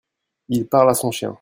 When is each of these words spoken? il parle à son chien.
il 0.49 0.67
parle 0.67 0.89
à 0.89 0.93
son 0.95 1.11
chien. 1.11 1.29